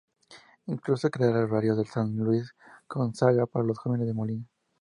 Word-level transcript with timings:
Incluso 0.65 1.11
creará 1.11 1.37
el 1.43 1.45
Oratorio 1.45 1.75
de 1.75 1.85
San 1.85 2.17
Luis 2.17 2.55
Gonzaga 2.89 3.45
para 3.45 3.65
los 3.67 3.77
jóvenes 3.77 4.07
de 4.07 4.13
Molina. 4.15 4.45